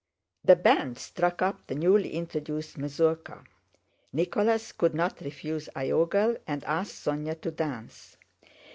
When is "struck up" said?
0.97-1.67